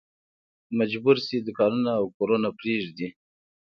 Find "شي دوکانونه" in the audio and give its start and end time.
1.25-1.91